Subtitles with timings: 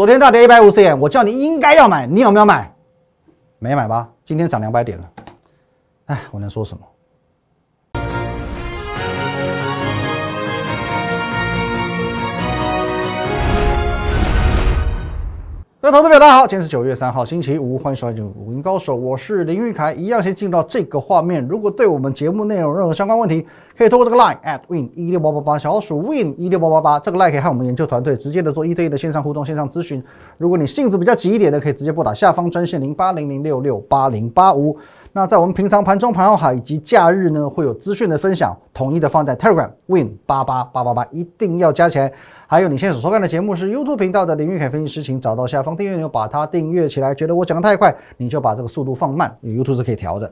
[0.00, 2.74] 昨天大跌一百五十点，我叫你应该要买，你有没有买？
[3.58, 4.08] 没买吧？
[4.24, 5.10] 今天涨两百点了，
[6.06, 6.82] 哎，我能说什么？
[15.82, 19.94] 各位投资朋友，大家好，今天是九月三号，星期五，欢迎收看《五音高手》，我是林玉凯。
[19.94, 21.42] 一样先进入到这个画面。
[21.48, 23.46] 如果对我们节目内容任何相关问题，
[23.78, 30.04] 可以通过这个 line at win 一六八八八小鼠 win 一六八八八这个 line 可以和我们研究团队直接的做一对一的线上互动、线上咨询。
[30.36, 34.76] 如果你性子比较急一点的，可以直接拨打下方专线零八零零六六八零八五。
[35.12, 42.12] 那在我们平常盘中、盘后海以及假日呢，会有资讯的分享，统一的放在 Telegram win 八八八八八，一定要加起来。
[42.46, 47.14] 还有你现在所收看的节目是 YouTube 频道的林玉凯分析师，请找到下方订阅钮，把它订阅起来。
[47.14, 50.30] 觉得我讲的太快，你就把这个速度放慢，YouTube 是可以调的。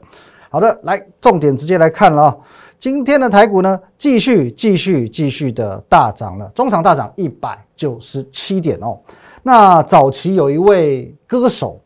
[0.49, 2.37] 好的，来重点直接来看了啊。
[2.79, 8.97] 今天的台股呢，继续继续继续的大涨了，中场大涨一百九十七点哦。
[9.43, 11.79] 那早期有一位歌手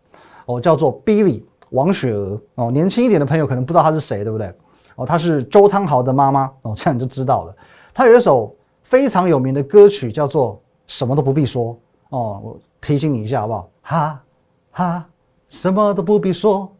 [0.45, 1.41] 哦，叫做 Billy
[1.73, 4.51] 王雪娥哦，年轻一点的朋友可能不知道她是谁，对不对？
[4.95, 7.55] 哦，她是周汤豪的妈妈哦，这样你就知道了。
[7.93, 8.55] 她有一首。
[8.83, 11.71] 非常有名的歌曲叫做《什么都不必说》
[12.09, 13.69] 哦，我提醒你一下好不好？
[13.81, 14.23] 哈
[14.71, 15.05] 哈，
[15.47, 16.71] 什么都不必说，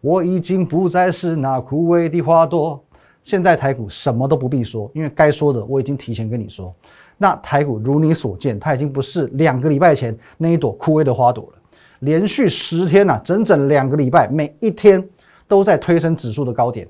[0.00, 2.82] 我已经不再是那枯萎的花朵。
[3.22, 6.74] 现在台股什么都不必说，因为该说的我已经提前跟你说。
[7.16, 11.61] 那台股如你所见，它已经不是两个礼拜前那一朵枯萎的花朵了。
[12.02, 15.08] 连续十天呐，整整两个礼拜，每一天
[15.46, 16.86] 都在推升指数的高点。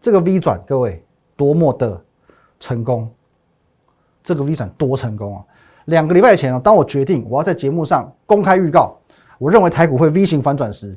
[0.00, 1.04] 这个 V 转，各位
[1.36, 2.00] 多么的
[2.60, 3.10] 成功！
[4.22, 5.44] 这个 V 转多成功啊！
[5.86, 8.96] 两个礼拜前啊，当我决定我要在节目上公开预告，
[9.38, 10.96] 我认为台股会 V 型反转时，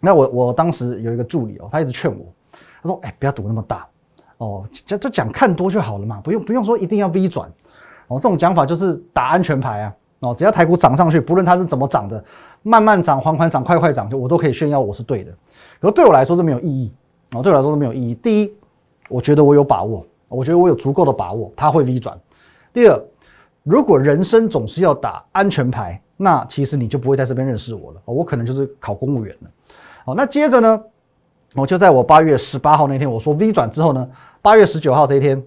[0.00, 2.26] 那我我当时有一个助理哦，他一直劝我，
[2.82, 3.86] 他说：“哎，不要赌那么大
[4.38, 7.48] 哦，就就讲看多就好了嘛，不用不用说一定要 V 转
[8.08, 12.24] 哦。”这种讲法就是打安全牌啊哦，只要台股涨上去，不论它是怎么涨的，
[12.62, 15.32] 慢慢涨、缓缓涨、快快涨，就我都可以炫耀我是对的。
[15.80, 16.92] 可对我来说是没有意义
[17.32, 18.14] 哦，对我来说是没有意义。
[18.16, 18.52] 第一，
[19.08, 22.18] 我觉得我有把握，我觉得我有足够的把握，它会 V 转。
[22.72, 23.00] 第二，
[23.62, 28.00] 如果人生总是要打安全牌，那其实你就不会在这边认识我了。
[28.04, 29.50] 我可能就是考公务员了。
[30.04, 30.82] 好，那接着呢，
[31.54, 34.08] 我就在我八月十八号那天我说 V 转之后呢，
[34.42, 35.42] 八月十九号这一天，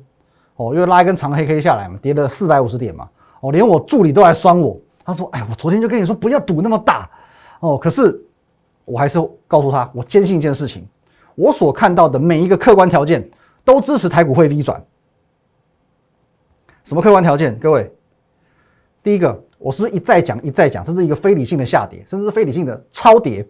[0.56, 3.10] 哦，又拉一根长黑 K 下来嘛，跌了四百五十点嘛。
[3.42, 7.10] 哦，连我助理都来酸我，他说：“哎，我昨天就跟你说不要赌那么大。”
[7.62, 8.20] 哦，可是
[8.86, 10.88] 我还是告诉他，我坚信一件事情，
[11.36, 13.28] 我所看到的每一个客观条件
[13.64, 14.84] 都支持台股会 V 转。
[16.84, 17.58] 什么客观条件？
[17.60, 17.94] 各位，
[19.04, 23.48] 第一个，我是不是一再讲一再讲，甚至一个非理性的下跌，甚至非理性的超跌。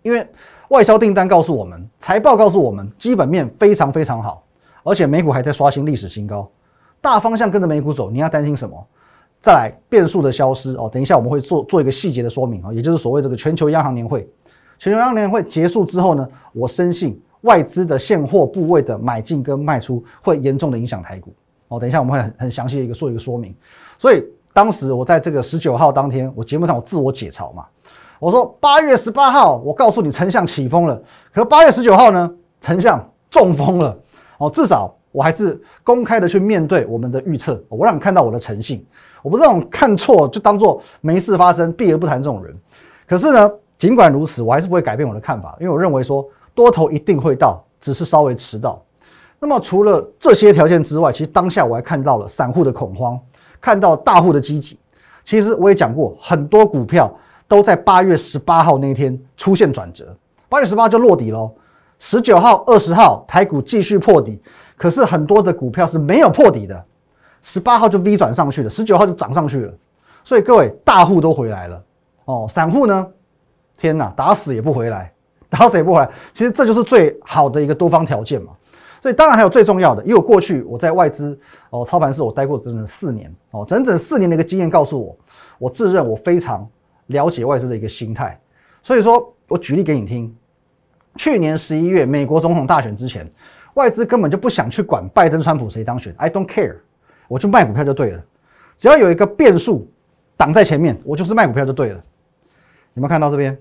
[0.00, 0.26] 因为
[0.68, 4.44] 外销订单告诉我们，财报告诉我们，基本面非常非常好，
[4.82, 6.50] 而且美股还在刷新历史新高，
[7.00, 8.86] 大方向跟着美股走，你要担心什么？
[9.40, 14.28] 再来变数的消失哦，等一下我们会做做一个细节的说明啊，也就是所谓这个全球央行年会，
[14.78, 21.32] 全球央行年会结束之后呢，我深信外资的现货部位的买进跟卖出会严重的影响台股。
[21.68, 23.54] 哦，等一下我们会很很详细的一个做一个说明。
[23.96, 27.64] 所以当时我在这个十九号当天，我节目上我自我解嘲嘛，
[28.18, 31.00] 我说八月十八号我告诉你丞相起风了，
[31.32, 32.28] 可八月十九号呢，
[32.60, 33.96] 丞相中风了。
[34.38, 38.86] 哦，至少我还是公开的去面对我们的预测，我让你看到我的诚信。
[39.20, 42.56] 我不是那种看错就当做没事发生避而不谈这种人。
[43.04, 46.24] 可是呢，尽管如此，我还是不会改变我的看法，因为我认为说
[46.54, 48.80] 多头一定会到，只是稍微迟到。
[49.40, 53.18] 那么除了这些条件之外，其实当下我还看到了散户的恐慌，
[53.60, 54.78] 看到大户的积极。
[55.24, 57.12] 其实我也讲过，很多股票
[57.48, 60.16] 都在八月十八号那一天出现转折，
[60.48, 61.50] 八月十八就落底喽。
[62.00, 64.40] 十九号、二十号台股继续破底，
[64.78, 66.84] 可是很多的股票是没有破底的，
[67.42, 69.74] 十八号就 V 转上去了，十九号就涨上去了。
[70.24, 71.84] 所以各位大户都回来了
[72.24, 73.06] 哦，散户呢？
[73.76, 75.12] 天哪，打死也不回来，
[75.48, 76.08] 打死也不回来。
[76.32, 78.52] 其实这就是最好的一个多方条件嘛。
[79.00, 81.38] 所以当然还有最重要的，因为我过去我在外资
[81.70, 85.16] 哦操盘室我待过整整四年哦，整整四年的一个经验告诉我，
[85.58, 86.68] 我自认我非常
[87.06, 88.38] 了解外资的一个心态。
[88.82, 90.34] 所以说我举例给你听，
[91.14, 93.28] 去年十一月美国总统大选之前，
[93.78, 96.74] 外资根本就不想去管拜登、川普谁当选，I don't care，
[97.28, 98.24] 我就卖股票就对了，
[98.76, 99.88] 只要有一个变数
[100.36, 101.94] 挡在前面，我就是卖股票就对了。
[102.94, 103.56] 有没有看到这边？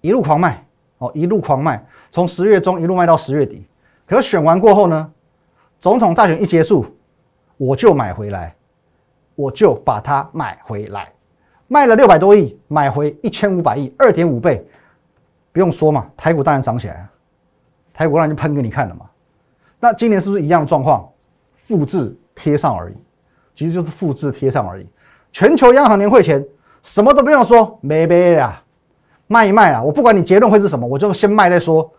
[0.00, 0.64] 一路狂卖？
[0.96, 3.66] 哦，一路狂卖，从十月中一路卖到十月底。
[4.06, 5.12] 可选完过后呢，
[5.78, 6.86] 总统大选一结束，
[7.58, 8.56] 我就买回来，
[9.34, 11.12] 我就把它买回来，
[11.68, 14.66] 卖了六百多亿，买回一千五百亿，二点五倍，
[15.52, 17.10] 不用说嘛，台股当然涨起来了，
[17.96, 19.06] 台股人就喷给你看了嘛。
[19.80, 21.08] 那今年是不是一样的状况？
[21.54, 22.94] 复制贴上而已，
[23.54, 24.86] 其实就是复制贴上而已。
[25.32, 26.46] 全球央行年会前
[26.82, 28.62] 什么都不用说，没没啦，
[29.26, 29.82] 卖一卖啦。
[29.82, 31.90] 我不管你结论会是什么，我就先卖再说。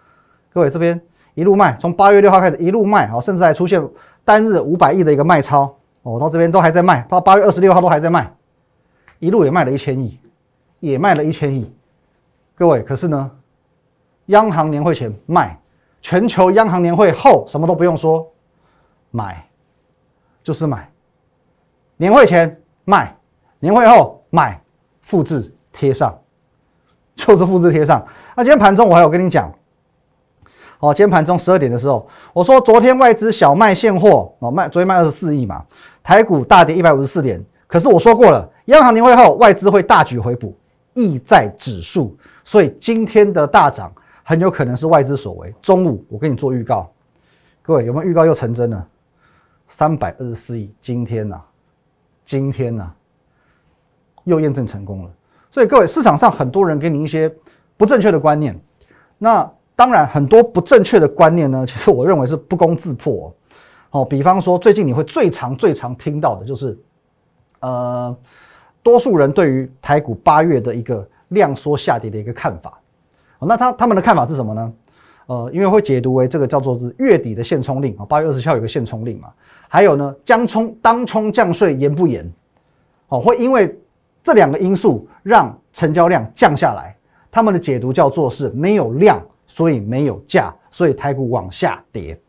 [0.54, 1.02] 各位这边
[1.34, 3.86] 一路卖，从八月六号开始一路卖，好，甚至还出现
[4.24, 8.34] 单日五百亿的一个卖超，哦，到这边都还在卖，到八月二十六号都还在卖，
[9.20, 10.20] 一路也卖了一千亿，
[10.80, 11.74] 也卖了一千亿。
[12.56, 13.30] 各位，可是呢，
[14.28, 15.60] 央行年会前卖，
[16.08, 18.26] 全球央行年会后什么都不用说，
[19.12, 19.46] 买
[20.42, 20.90] 就是买，
[21.98, 23.14] 年会前卖，
[23.60, 24.58] 年会后买，
[25.02, 26.18] 复制贴上，
[27.14, 28.08] 就是复制贴上。
[28.38, 29.54] 那今天盘中我还有跟你讲。
[30.80, 35.66] 哦，今天盘中十二点的时候，我说昨天外资小卖现货哦，卖昨天卖二十四亿嘛，
[36.02, 37.44] 台股大跌一百五十四点。
[37.68, 40.56] 可是我说过了，央行年会后外资会大举回补，
[40.94, 42.16] 意在指数，
[42.46, 43.92] 所以今天的大涨
[44.28, 45.56] 很有可能是外资所为。
[45.62, 46.92] 中午我跟你做预告，
[47.62, 48.86] 各位有没有预告又成真了？
[49.68, 51.42] 三百二十四亿，今天呐，
[52.26, 52.92] 今天呐，
[54.26, 55.12] 又验证成功了。
[55.50, 57.34] 所以各位市场上很多人给你一些
[57.78, 58.60] 不正确的观念，
[59.18, 59.50] 那。
[59.78, 63.32] 当然，很多不正确的观念呢，其实我认为是不攻自破。
[63.92, 66.76] 哦，比方说，最近你会最常、最常听到的就是，
[67.60, 68.18] 呃，
[68.82, 72.82] 多数人对于台股八月的一个量缩下跌的一个看法。
[73.42, 74.74] 那他他们的看法是什么呢？
[75.28, 79.30] 呃，因为会解读为这个叫做是月底的限冲令啊，八月二十号有个限冲令嘛。
[79.68, 82.32] 还有呢，将冲当冲降税严不严？
[83.10, 83.78] 哦，会因为
[84.24, 86.96] 这两个因素让成交量降下来。
[87.30, 89.22] 他们的解读叫做是没有量。
[89.50, 92.20] 所以没有价，所以台股往下跌。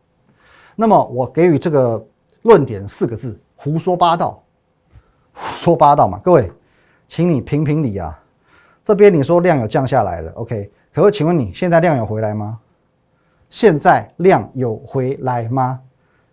[0.73, 2.01] 那么我给予这个
[2.43, 4.41] 论点四个字：胡说八道。
[5.53, 6.49] 说八道嘛，各位，
[7.09, 8.17] 请你评评理啊。
[8.89, 10.71] 这边你说量有降下来了，OK？
[10.91, 12.57] 可是请问你现在量有回来吗？
[13.47, 15.79] 现在量有回来吗？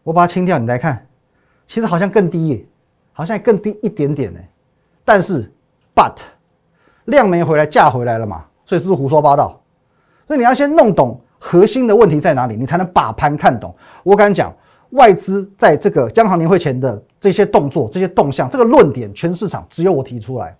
[0.02, 1.06] 我把它清掉，你来看，
[1.66, 2.64] 其实好像更低耶，
[3.12, 4.40] 好像更低一点点呢。
[5.04, 5.52] 但是
[5.94, 6.14] ，but
[7.04, 8.42] 量没回来，价回来了嘛？
[8.64, 9.60] 所以是不是胡说八道？
[10.26, 13.76] 所以你要先弄懂核心的问题在哪里，你才能把盘看懂。
[14.02, 14.50] 我敢讲，
[14.92, 20.56] 外资在这个央行年会前的这些动作、这些动向、这个论点，全市场只有我提出来，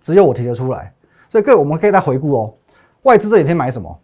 [0.00, 0.92] 只有我提得出来。
[1.28, 2.54] 所以各位，我们可以再回顾哦，
[3.02, 3.98] 外资这几天买什么？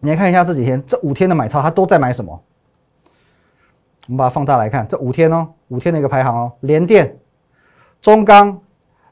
[0.00, 2.42] 你来看一下这几天这五天的买超，它都在买什么？
[4.06, 7.16] 我们把它放大来看，这五天哦，五天的一个排行哦，联电、
[8.00, 8.60] 中钢。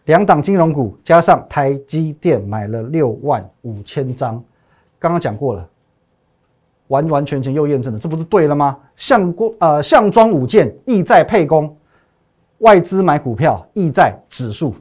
[0.05, 4.43] 两档金融股加上台积电买了六万五千张，
[4.99, 5.69] 刚刚讲过了，
[6.87, 8.79] 完完全全又验证了，这不是对了吗？
[8.97, 11.77] 项光呃项庄舞剑，意在沛公，
[12.61, 14.75] 外资买股票意在指数，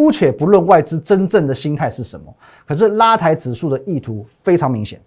[0.00, 2.34] 姑且不论外资真正的心态是什么，
[2.66, 4.98] 可是拉抬指数的意图非常明显。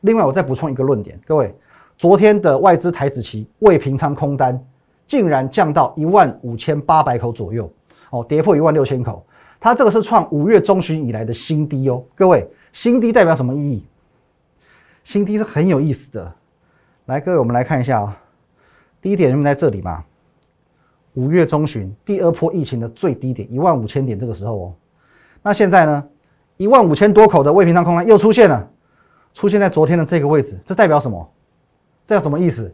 [0.00, 1.54] 另外，我再补充一个论点，各位，
[1.96, 4.60] 昨天的外资台子期未平仓空单
[5.06, 7.72] 竟然降到一万五千八百口左右。
[8.10, 9.24] 哦，跌破一万六千口，
[9.60, 12.02] 它这个是创五月中旬以来的新低哦。
[12.16, 13.86] 各位，新低代表什么意义？
[15.04, 16.34] 新低是很有意思的。
[17.06, 18.20] 来，各位，我们来看一下啊。
[19.00, 20.04] 第一点，就在这里嘛，
[21.18, 24.74] 五月中旬第二波疫情的最低点一万五千点，这个时候哦。
[25.42, 26.04] 那现在呢，
[26.56, 28.70] 一万五千多口的未平仓空单又出现了，
[29.34, 31.28] 出现在昨天的这个位置，这代表什么？
[32.06, 32.72] 这叫什么意思？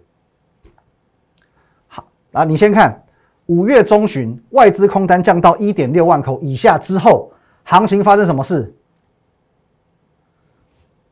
[1.89, 3.03] 好啊，你先看。
[3.47, 7.33] 五月中旬，外资空单降到一点六万口以下之后，
[7.63, 8.75] 行情发生什么事？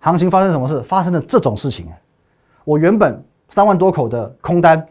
[0.01, 0.83] 行情发生什么事？
[0.83, 1.87] 发生了这种事情。
[2.65, 4.87] 我原本三万多口的空单，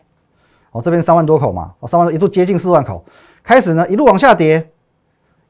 [0.71, 3.03] 哦，这边三万多口嘛，哦，三万多一度接近四万口，
[3.43, 4.71] 开始呢一路往下跌，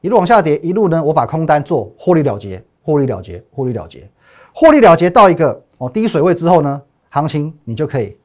[0.00, 4.10] 一路往下跌，一路呢我把空单做获利了结，获利了结，获利了结，
[4.52, 8.16] 获利了结到一个哦低水位之后呢，行情你就可以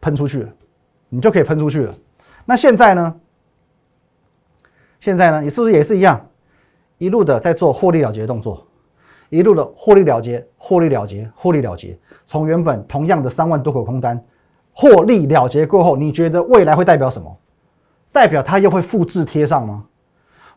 [0.00, 0.50] 喷出去了，
[1.08, 1.92] 你就可以喷出去了。
[2.44, 3.14] 那现在呢？
[5.00, 5.40] 现在呢？
[5.40, 6.28] 你是不是也是一样，
[6.98, 8.66] 一路的在做获利了结的动作，
[9.28, 11.96] 一路的获利了结，获利了结，获利了结。
[12.26, 14.22] 从原本同样的三万多口空单，
[14.80, 17.36] 获利了结过后，你觉得未来会代表什么？
[18.12, 19.84] 代表它又会复制贴上吗？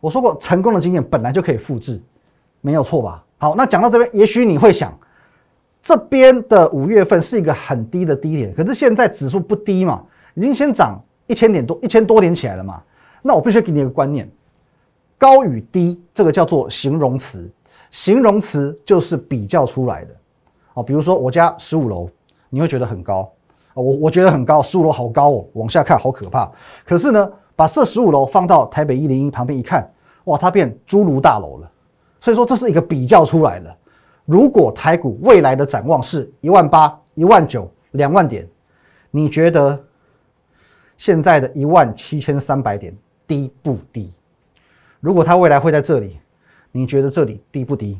[0.00, 2.00] 我说过，成功的经验本来就可以复制，
[2.60, 3.24] 没有错吧？
[3.38, 4.96] 好，那讲到这边，也许你会想，
[5.82, 10.00] 这边的五月份是一个很低的低点，可是现在指数不低嘛，
[10.34, 11.02] 已经先涨。
[11.26, 12.82] 一千点多，一千多点起来了嘛？
[13.22, 14.30] 那我必须给你一个观念，
[15.16, 17.50] 高与低这个叫做形容词，
[17.90, 20.14] 形容词就是比较出来的。
[20.74, 22.10] 哦，比如说我家十五楼，
[22.50, 23.32] 你会觉得很高，
[23.74, 26.50] 我我觉得很高，十五楼好高哦，往下看好可怕。
[26.84, 29.90] 可是呢，把这十五楼放到台北一零一旁边一看，
[30.24, 31.70] 哇，它变侏儒大楼了。
[32.20, 33.76] 所以说这是一个比较出来的。
[34.24, 38.48] 如果台股未来的展望是一万八、一万九、两万点，
[39.10, 39.78] 你觉得？
[40.98, 44.14] 现在的一万七千三百点低不低？
[45.00, 46.20] 如果它未来会在这里，
[46.70, 47.98] 你觉得这里低不低？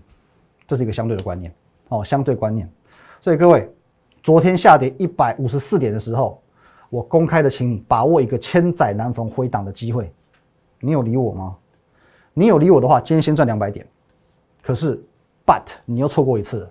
[0.69, 1.53] 这是一个相对的观念
[1.89, 2.71] 哦，相对观念。
[3.21, 3.69] 所以各位，
[4.23, 6.41] 昨天下跌一百五十四点的时候，
[6.91, 10.13] 我公开的请你把握一个千载难逢回档的机会。
[10.79, 11.57] 你有理我吗？
[12.33, 13.87] 你有理我的话，今天先赚两百点。
[14.63, 15.03] 可是
[15.45, 16.71] ，but 你又错过一次，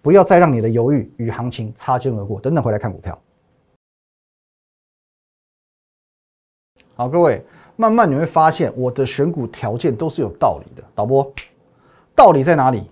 [0.00, 2.40] 不要再让你的犹豫与行情擦肩而过。
[2.40, 3.18] 等等回来看股票。
[6.94, 7.44] 好，各位，
[7.74, 10.84] 慢慢你会发现我的选股条件都是有道理的。
[10.94, 11.32] 导播，
[12.14, 12.88] 道理在哪里？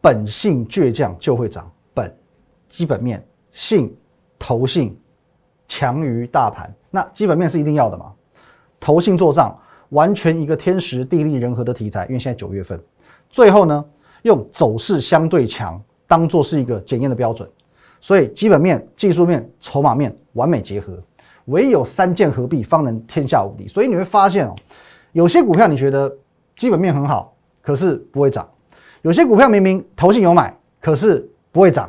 [0.00, 2.16] 本性倔强就会涨，本
[2.68, 3.94] 基本面性
[4.38, 4.96] 投性
[5.66, 8.12] 强于大盘，那基本面是一定要的嘛？
[8.78, 9.56] 投性做账，
[9.90, 12.06] 完全一个天时地利人和的题材。
[12.06, 12.80] 因为现在九月份，
[13.28, 13.84] 最后呢，
[14.22, 17.48] 用走势相对强当做是一个检验的标准，
[18.00, 20.98] 所以基本面、技术面、筹码面完美结合。
[21.46, 23.66] 唯有三剑合璧，方能天下无敌。
[23.66, 24.54] 所以你会发现哦，
[25.12, 26.12] 有些股票你觉得
[26.56, 28.44] 基本面很好，可是不会涨；
[29.02, 31.88] 有些股票明明投信有买，可是不会涨；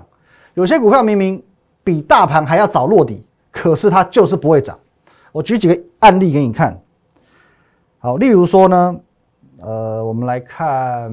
[0.56, 1.44] 有些股票明明
[1.84, 4.78] 比大盘还要早落底，可是它就是不会涨。
[5.32, 6.82] 我举几个案例给你看。
[8.00, 8.96] 好，例如说呢，
[9.60, 11.12] 呃，我们来看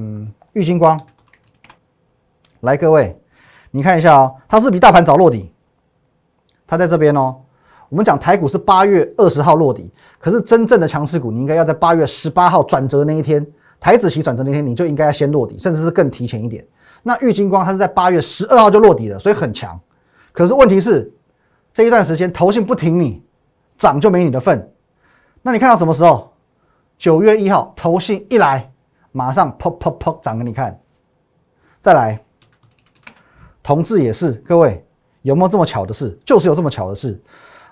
[0.53, 0.99] 玉金光。
[2.61, 3.17] 来，各位，
[3.71, 5.51] 你看一下哦，它是比大盘早落底，
[6.67, 7.35] 它在这边哦。
[7.87, 13.45] 我们讲台股是八月二十号落底，可是真正的强势股，你应该要在八月十八号转折那一天，
[13.79, 16.63] 台子期转折那天，你就应该要先落底，甚至是更提前一点。
[17.01, 19.79] 那玉金光它是在八月十二号就落底了，所以很强。
[20.31, 21.13] 可是问题是
[21.73, 23.23] 这一段时间投信不停你
[23.77, 24.71] 涨就没你的份。
[25.41, 26.33] 那你看到什么时候？
[26.97, 28.69] 九月一号投信一来，
[29.13, 30.77] 马上砰砰砰涨给你看。
[31.79, 32.21] 再来，
[33.63, 34.85] 同志也是，各位
[35.21, 36.19] 有没有这么巧的事？
[36.25, 37.17] 就是有这么巧的事。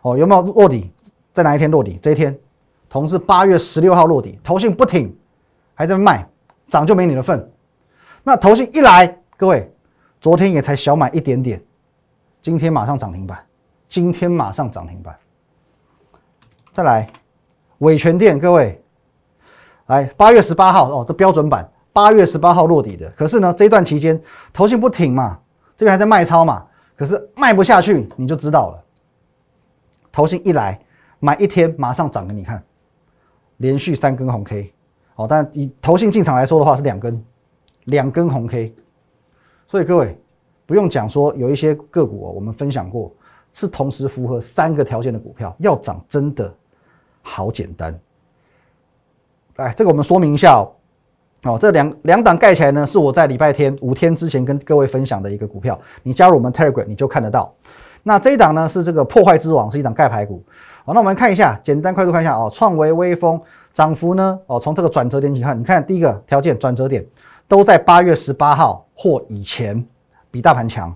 [0.02, 0.90] 哦，有没有落底？
[1.34, 2.00] 在哪一天落底？
[2.02, 2.40] 这一天，
[2.88, 5.14] 同志八月十六号落底，投信不挺，
[5.74, 6.26] 还在卖，
[6.70, 7.52] 涨就没你的份。
[8.24, 9.70] 那投信一来，各位，
[10.22, 11.62] 昨天也才小买一点点，
[12.48, 13.46] 今天马上涨停板，
[13.90, 15.14] 今天马上涨停板。
[16.72, 17.06] 再来，
[17.80, 18.82] 伟全店，各位，
[19.88, 23.12] 来八月十八号哦，这标准版，八月十八号落底的。
[23.18, 24.18] 可是呢，这一段期间
[24.54, 25.38] 投信不挺嘛，
[25.76, 28.82] 这边还在卖超嘛，可是卖不下去，你就知道了。
[30.10, 30.80] 投信一来
[31.20, 32.64] 买一天，马上涨给你看，
[33.58, 34.74] 连续三根红 K，
[35.16, 37.22] 好，但以投信进场来说的话是两根，
[37.84, 38.74] 两根红 K，
[39.68, 40.18] 所以各位
[40.68, 43.12] 不用讲说有一些个股哦，我们分享过
[43.54, 46.54] 是同时符合三个条件的股票，要涨真的
[47.24, 48.00] 好简单。
[49.56, 50.72] 哎，这个我们说明一下哦，
[51.46, 57.52] 哦，这两两档盖起来呢，是我在礼拜天五天之前跟各位分享的一个股票，你加入我们 Telegram 你就看得到。
[58.04, 60.44] 那这一档呢是这个破坏之王，是一档盖牌股。
[60.86, 62.50] 好，那我们看一下，简单快速看一下哦。
[62.54, 63.42] 创维、微风
[63.74, 64.40] 涨幅呢？
[64.46, 67.06] 哦，从这个转折点起看，你看第一个条件转折点
[67.48, 69.86] 都在八月十八号或以前，
[70.38, 70.96] 比大盘强，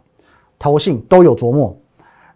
[0.59, 1.75] 投信都有琢磨。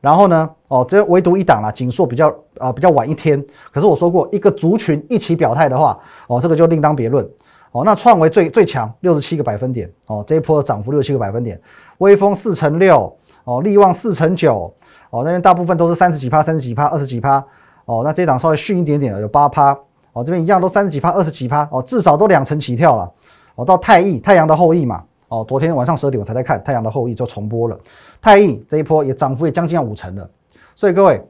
[0.02, 3.40] 然后呢，哦，这唯独一档啦，锦硕比较啊比较晚一天。
[3.72, 5.96] 可是我说过，一个族群一起表态的话，
[6.28, 7.24] 哦，这个就另当别论。
[7.72, 11.62] 哦，那创维最最强六十七个百分点，哦，这一波涨幅六十七个百分点，
[12.00, 13.16] 微风四乘六。
[13.46, 14.74] 哦，利旺四成九，
[15.12, 17.38] 哦，那边大部分都是三十几趴、三十几趴、二十几趴，
[17.86, 19.72] 哦，那这档稍微逊一点点有八趴，
[20.14, 23.12] 哦，这边一样都三十几趴、二十几趴，哦，至少都两成起跳了，
[23.54, 27.80] 哦，到太易太阳的后裔嘛，哦，昨天晚上十二点我才在看太阳的后裔就重播了，
[28.22, 30.30] 太易这一波也涨幅也将近要五成了，
[30.76, 31.22] 所以各位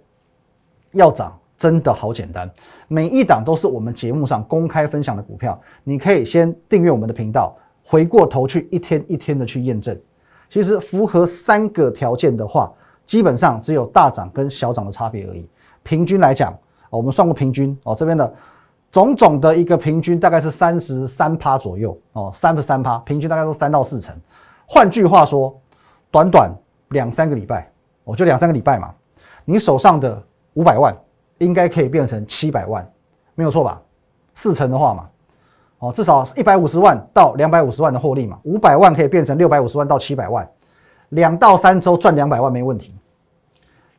[0.92, 2.50] 要涨真的好简单，
[2.88, 9.98] 每一档都是我们节目上公开分享的股票，你可以先订阅我们的频道，回过头去一天一天的去验证。
[10.50, 12.72] 其实符合三个条件的话，
[13.06, 15.48] 基本上只有大涨跟小涨的差别而已。
[15.84, 16.54] 平均来讲，
[16.90, 18.32] 我们算过平均哦，这边的
[18.96, 24.16] 种种的一个平均大概是三十三趴左右哦，三十三趴，平均大概都三到四成。
[24.66, 25.54] 换句话说，
[26.10, 26.50] 短短
[26.92, 27.70] 两三个礼拜，
[28.06, 28.96] 哦就两三个礼拜嘛，
[29.44, 30.24] 你手上的
[30.54, 30.96] 五百万
[31.40, 32.90] 应该可以变成七百万，
[33.34, 33.82] 没有错吧？
[34.34, 35.10] 四成的话嘛。
[35.80, 40.50] 哦，至少一百五十万到两百五十万的获利嘛，五百万可以变成六百五十万到七百万，
[41.10, 42.96] 两到三周赚两百万没问题，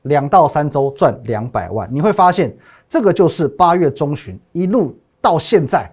[0.04, 2.56] 两到三周赚两百万，你会发现
[2.88, 5.90] 这个就是八月中旬一路到现在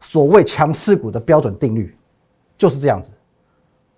[0.00, 1.96] 所谓强势股的标准定律，
[2.56, 3.10] 就是这样子，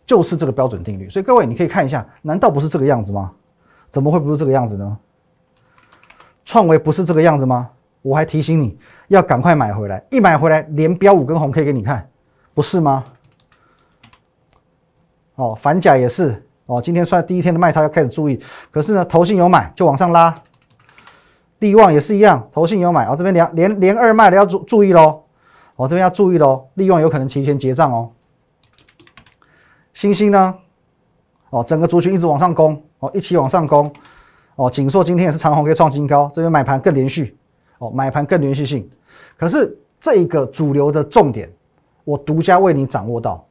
[0.04, 1.08] 就是这个标准定律。
[1.08, 3.32] 所以各位你可以看一下，难道不是这个样子吗？
[3.90, 4.98] 怎么会不是这个样子呢？
[6.44, 7.70] 创维不是这个样子吗？
[8.02, 12.10] 我还提醒你要赶快买回来，一买回来连标五根红 K 给你看，
[12.52, 13.04] 不是吗？
[15.36, 18.40] 哦，反甲也是哦，今天算第一天的卖超要开始注意。
[18.72, 20.34] 可是呢，头信有买就往上拉，
[21.62, 25.22] 利旺也是一样，投信有买哦，这边连连连二卖的要注注意喽，
[25.76, 28.10] 哦这边要注意喽，利旺有可能提前结账哦。
[29.94, 30.56] 星星呢？
[31.50, 33.92] 哦，整个族群一直往上攻，哦一起往上攻，
[34.56, 37.36] 哦锦硕今天也是长虹可以创新高，这边买盘更连续，
[37.78, 38.90] 哦买盘更连续性。
[39.38, 41.48] 可是这个主流的重点，
[42.02, 43.46] 我独家为你掌握到。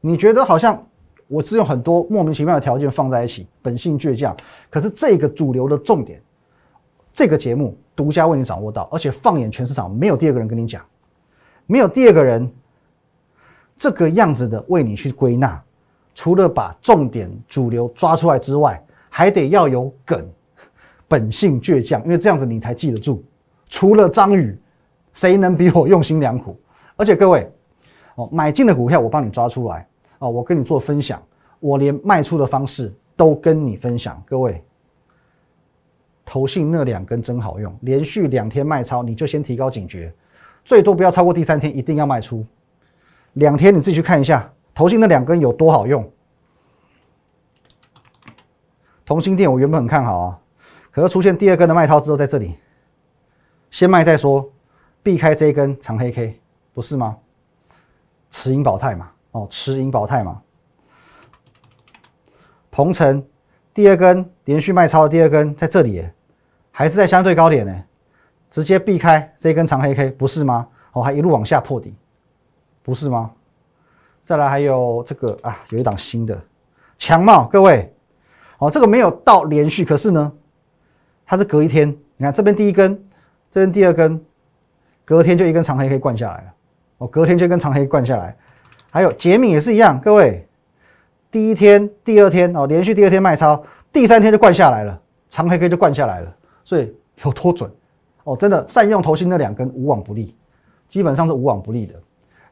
[0.00, 0.84] 你觉得好像
[1.28, 4.36] 我是用很多莫名其妙的条件放在一起，本性倔强。
[4.68, 6.20] 可是这个主流的重点。
[7.12, 10.82] 这个节目独家为你掌握到，而且放眼全市场，没有第二个人跟你讲，
[11.66, 12.50] 没有第二个人
[13.76, 15.62] 这个样子的为你去归纳。
[16.14, 20.26] 除了把重点主流抓出来之外，还得要有梗，
[21.08, 23.24] 本性倔强，因为这样子你才记得住。
[23.68, 24.58] 除了张宇，
[25.14, 26.58] 谁能比我用心良苦？
[26.96, 27.50] 而且各位，
[28.14, 29.88] 哦，买进的股票我帮你抓出来，
[30.18, 31.22] 哦，我跟你做分享，
[31.60, 34.62] 我连卖出的方式都跟你分享，各位。
[36.32, 40.10] 投信那两根真好用，连续两天卖超，你就先提高警觉，
[40.64, 42.42] 最多不要超过第三天，一定要卖出。
[43.34, 46.10] 两天你自己去看一下，投信那两根有多好用。
[49.04, 50.40] 同心店我原本很看好啊，
[50.90, 52.54] 可是出现第二根的卖超之后，在这里
[53.70, 54.50] 先卖再说，
[55.02, 56.40] 避开这一根长黑 K，
[56.72, 57.18] 不是吗？
[58.30, 60.40] 持盈保泰嘛，哦，持盈保泰嘛。
[62.70, 63.22] 鹏程。
[63.74, 66.06] 第二根连续卖超的第二根在这里，
[66.72, 67.84] 还是在相对高点呢，
[68.50, 70.66] 直接避开这一根长黑 K，不是吗？
[70.92, 71.94] 哦，还一路往下破底，
[72.82, 73.30] 不是吗？
[74.22, 76.40] 再来还有这个啊，有一档新的
[76.98, 77.92] 强帽，各位，
[78.58, 80.32] 哦，这个没有到连续，可是呢，
[81.26, 83.04] 它是隔一天，你看这边第一根，
[83.50, 84.20] 这边第二根，
[85.04, 86.54] 隔天就一根长黑 K 灌下来了，
[86.98, 88.36] 哦，隔天就一根长黑灌下来，
[88.90, 90.48] 还有杰敏也是一样，各位。
[91.30, 95.00] 第一天、第二天哦，连续第二天卖超，第三天就灌下来了，
[95.30, 97.70] 长黑 K 就灌下来了，所以有多准
[98.24, 98.36] 哦！
[98.36, 100.34] 真的善用投信那两根无往不利，
[100.88, 101.94] 基本上是无往不利的。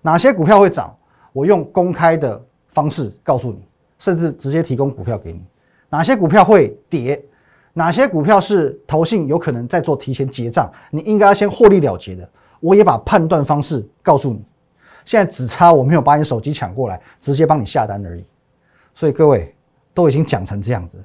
[0.03, 0.97] 哪些股票会涨？
[1.33, 3.65] 我用公开的方式告诉你，
[3.99, 5.45] 甚至直接提供股票给你。
[5.89, 7.23] 哪些股票会跌？
[7.73, 10.71] 哪些股票是投信有可能在做提前结账？
[10.91, 12.29] 你应该要先获利了结的。
[12.59, 14.45] 我也把判断方式告诉你。
[15.05, 18.25] 现在只差我没有把你手机抢过来，直接帮你下单而已。
[18.93, 19.55] 所以各位
[19.95, 20.99] 都已经讲成这样子，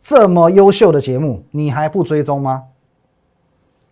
[0.00, 2.64] 这么优秀的节目，你还不追踪吗？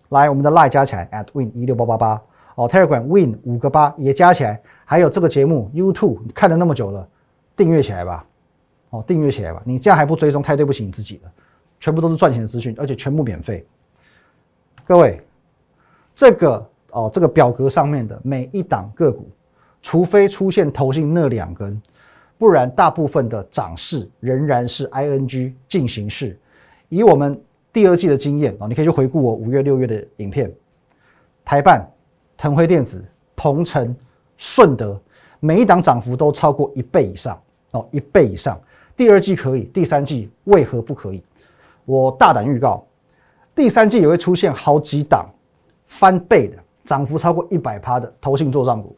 [0.08, 2.22] 来，我们的 Line 加起来 at win 一六八八八
[2.54, 7.06] 哦，Telegram win 五个八也加起来，还有这个节目 YouTube 看了那么久了，
[7.54, 8.24] 订阅起来吧，
[8.88, 11.30] 哦，订阅起来吧，你这样还不追踪，太对不起你自己了。
[11.78, 13.64] 全部都是赚钱的资讯，而且全部免费。
[14.84, 15.20] 各位，
[16.14, 19.28] 这个哦，这个表格上面的每一档个股，
[19.82, 21.80] 除非出现头信那两根。
[22.38, 26.38] 不然，大部分的涨势仍然是 ing 进行式。
[26.88, 27.38] 以我们
[27.72, 30.50] 第二季的经验啊，你可以去回顾我五月、六月的影片。
[31.44, 31.84] 台办、
[32.36, 33.94] 腾辉电子、鹏程、
[34.36, 35.00] 顺德，
[35.40, 37.40] 每一档涨幅都超过一倍以上
[37.72, 38.58] 哦，一倍以上。
[38.96, 41.22] 第二季可以，第三季为何不可以？
[41.84, 42.86] 我大胆预告，
[43.54, 45.28] 第三季也会出现好几档
[45.86, 48.96] 翻倍的涨幅超过一百趴的投信做账股。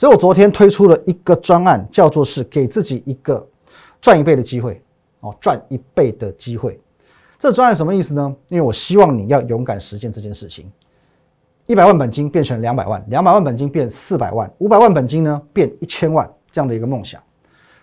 [0.00, 3.46] 所以我昨天推出了一个专案，叫做是给自己一个
[4.00, 4.82] 赚一倍的机会
[5.20, 6.80] 哦，赚一倍的机会。
[7.38, 8.34] 这专案什么意思呢？
[8.48, 10.72] 因为我希望你要勇敢实现这件事情，
[11.66, 17.22] 一百万本金变成两百万，两百万本金变四百万，五百万本金呢变一千万这样的一个梦想。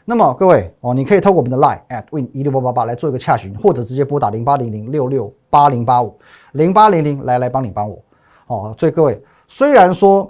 [0.04, 6.18] 那么各位哦，你可以透过我们的 line at win 一六八八八来做一个洽询，或者直接拨打零八零零六六八零八五
[6.54, 8.04] 零八零零来来帮你帮我
[8.48, 8.76] 哦。
[8.80, 10.28] 所以各位虽然说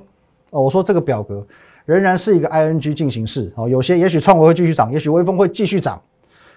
[0.50, 1.48] 哦，我说这个表格。
[1.88, 6.02] 仍然是一个 ing 进行式哦，有些也许创维会继续涨，也许微风会继续涨，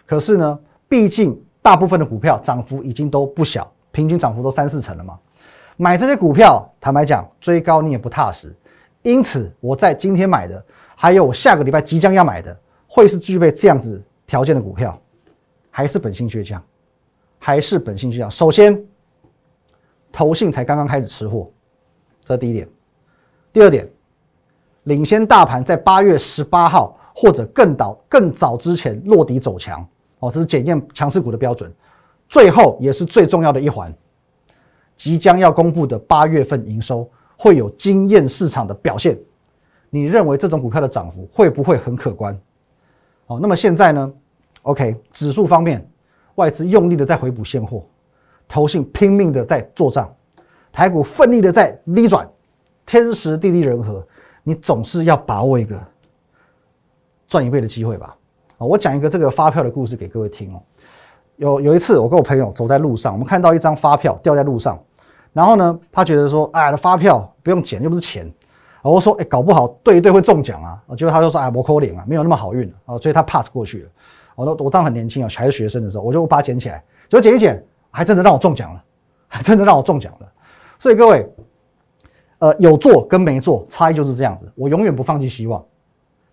[0.04, 5.16] 可是呢，毕竟大部分的股票涨幅已经都不小，平均涨幅都三四成了嘛。
[5.76, 8.52] 买这些股票，坦白讲，追高你也不踏实。
[9.02, 10.62] 因此，我在今天买的，
[10.96, 15.00] 还有我下个礼拜即将要买的，会是具备这样子条件的股票，
[15.70, 16.60] 还是本性倔强，
[17.38, 18.28] 还是本性倔强。
[18.28, 18.84] 首先，
[20.10, 21.48] 投信才刚刚开始吃货，
[22.24, 22.68] 这是第一点。
[23.52, 23.88] 第二点。
[24.90, 29.86] 领先大盘在八月十八号或者更早更早之前落底走强
[30.18, 31.72] 哦，这是检验强势股的标准。
[32.28, 33.94] 最后也是最重要的一环，
[34.96, 39.16] 即将要公布的八月份营收会有惊艳市场的表现。
[39.90, 42.36] 你认为这种股票的涨幅会不会很可观？
[43.28, 44.12] 哦，那么现在呢
[44.62, 45.88] ？OK，指数方面，
[46.34, 47.86] 外资用力的在回补现货，
[48.48, 50.12] 投信拼命的在做账，
[50.72, 52.28] 台股奋力的在 V 转，
[52.84, 54.04] 天时地利人和。
[54.42, 55.78] 你总是要把握一个
[57.26, 58.16] 赚一倍的机会吧？
[58.58, 60.62] 啊，我讲一个这个发票的故事给各位听哦。
[61.36, 64.78] 有有一次，我跟我朋友走在路上，我们看到一张发票掉在路上，
[65.32, 68.30] 然后呢，他觉得说，哎，发票不用捡，又不是钱。
[68.82, 70.82] 我说，哎，搞不好对一对会中奖啊。
[70.96, 73.88] 结果他就说，哎，我扣脸啊，没有那么好运啊，所以他 pass 过去了。
[74.34, 78.84] 我都我当很年轻啊，还是学生的时候，我就把它捡起来，结果捡一捡，还真的让我中奖了，
[79.28, 80.28] 还真的让我中奖了。
[80.78, 81.30] 所以各位，
[82.40, 84.50] 呃，有做跟没做差异就是这样子。
[84.54, 85.64] 我永远不放弃希望。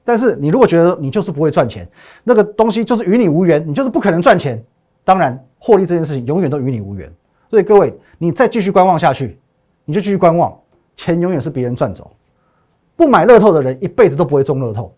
[0.03, 1.87] 但是你如果觉得你就是不会赚钱，
[2.23, 4.63] 那个东西就是与你无缘，你就是不可能赚钱。
[5.03, 7.11] 当然，获利这件事情永远都与你无缘。
[7.49, 9.37] 所以各位，你再继续观望下去，
[9.85, 10.57] 你就继续观望，
[10.95, 12.09] 钱永远是别人赚走。
[12.95, 14.93] 不买乐透的人一辈子都不会中乐透。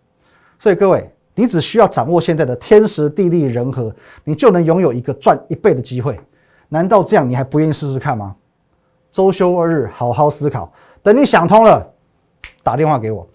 [0.60, 3.92] 所以各位，你只需要掌握现在的天时地利人和，
[4.24, 6.20] 你就能拥有一个赚一倍的机会。
[6.68, 8.36] 难道这样你还不愿意试试看吗？
[9.12, 10.72] 周休二日，好好思考。
[11.04, 11.94] 等你想通了，
[12.64, 13.28] 打电话给我。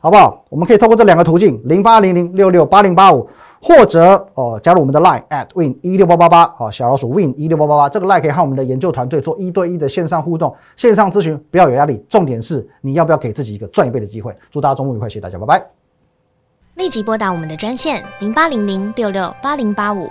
[0.00, 0.44] 好不好？
[0.50, 3.26] 我们可以透过这两个途径：零八零零六六八零八五，
[3.62, 7.88] 或者哦加入我们的 Line at win 一六八八八啊，小老鼠 win 一六八八八。
[7.88, 12.04] 这个 Line 可以和我们的研究团队做一对一的线上互动、线上咨询，不要有压力。
[12.06, 14.36] 重点是你要不要给自己一个赚一倍的机会？
[14.50, 15.66] 祝大家周末愉快，谢谢大家，拜拜。
[16.74, 20.10] 立即拨打我们的专线零八零零六六八零八五